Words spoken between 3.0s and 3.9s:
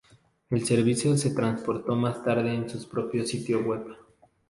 sitio web.